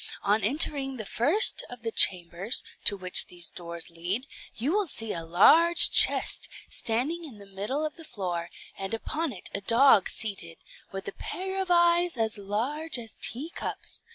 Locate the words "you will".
4.55-4.87